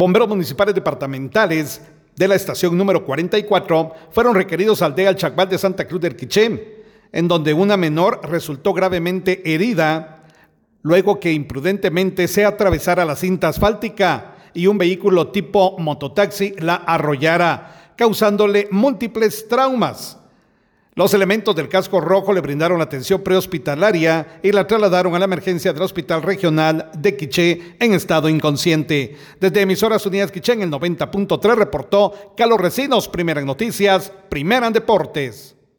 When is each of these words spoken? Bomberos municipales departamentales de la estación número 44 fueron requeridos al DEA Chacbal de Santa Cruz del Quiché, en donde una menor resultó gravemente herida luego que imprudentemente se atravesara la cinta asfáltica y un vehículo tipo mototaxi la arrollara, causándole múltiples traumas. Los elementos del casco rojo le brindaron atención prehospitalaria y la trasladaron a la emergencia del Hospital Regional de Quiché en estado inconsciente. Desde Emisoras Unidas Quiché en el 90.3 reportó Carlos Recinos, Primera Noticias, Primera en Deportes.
Bomberos 0.00 0.28
municipales 0.28 0.74
departamentales 0.74 1.82
de 2.16 2.26
la 2.26 2.34
estación 2.34 2.74
número 2.74 3.04
44 3.04 3.92
fueron 4.10 4.34
requeridos 4.34 4.80
al 4.80 4.94
DEA 4.94 5.14
Chacbal 5.14 5.50
de 5.50 5.58
Santa 5.58 5.86
Cruz 5.86 6.00
del 6.00 6.16
Quiché, 6.16 6.86
en 7.12 7.28
donde 7.28 7.52
una 7.52 7.76
menor 7.76 8.18
resultó 8.22 8.72
gravemente 8.72 9.42
herida 9.44 10.24
luego 10.80 11.20
que 11.20 11.32
imprudentemente 11.32 12.28
se 12.28 12.46
atravesara 12.46 13.04
la 13.04 13.14
cinta 13.14 13.48
asfáltica 13.48 14.36
y 14.54 14.68
un 14.68 14.78
vehículo 14.78 15.28
tipo 15.32 15.76
mototaxi 15.78 16.54
la 16.56 16.76
arrollara, 16.76 17.92
causándole 17.94 18.68
múltiples 18.70 19.48
traumas. 19.48 20.18
Los 21.00 21.14
elementos 21.14 21.56
del 21.56 21.70
casco 21.70 21.98
rojo 21.98 22.34
le 22.34 22.42
brindaron 22.42 22.82
atención 22.82 23.22
prehospitalaria 23.22 24.38
y 24.42 24.52
la 24.52 24.66
trasladaron 24.66 25.14
a 25.14 25.18
la 25.18 25.24
emergencia 25.24 25.72
del 25.72 25.80
Hospital 25.80 26.20
Regional 26.20 26.90
de 26.94 27.16
Quiché 27.16 27.76
en 27.80 27.94
estado 27.94 28.28
inconsciente. 28.28 29.16
Desde 29.40 29.62
Emisoras 29.62 30.04
Unidas 30.04 30.30
Quiché 30.30 30.52
en 30.52 30.60
el 30.60 30.70
90.3 30.70 31.54
reportó 31.54 32.34
Carlos 32.36 32.60
Recinos, 32.60 33.08
Primera 33.08 33.40
Noticias, 33.40 34.12
Primera 34.28 34.66
en 34.66 34.74
Deportes. 34.74 35.56